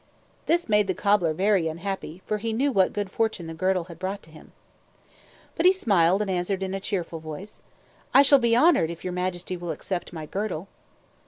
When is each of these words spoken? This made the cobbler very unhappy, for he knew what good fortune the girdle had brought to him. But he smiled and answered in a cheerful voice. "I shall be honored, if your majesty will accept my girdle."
This 0.47 0.67
made 0.67 0.87
the 0.87 0.95
cobbler 0.95 1.31
very 1.31 1.67
unhappy, 1.67 2.23
for 2.25 2.39
he 2.39 2.53
knew 2.53 2.71
what 2.71 2.91
good 2.91 3.11
fortune 3.11 3.45
the 3.45 3.53
girdle 3.53 3.83
had 3.83 3.99
brought 3.99 4.23
to 4.23 4.31
him. 4.31 4.51
But 5.55 5.67
he 5.67 5.71
smiled 5.71 6.23
and 6.23 6.31
answered 6.31 6.63
in 6.63 6.73
a 6.73 6.79
cheerful 6.79 7.19
voice. 7.19 7.61
"I 8.11 8.23
shall 8.23 8.39
be 8.39 8.55
honored, 8.55 8.89
if 8.89 9.03
your 9.03 9.13
majesty 9.13 9.55
will 9.55 9.69
accept 9.69 10.11
my 10.11 10.25
girdle." 10.25 10.67